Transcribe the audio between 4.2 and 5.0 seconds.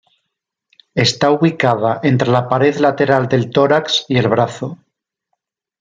brazo.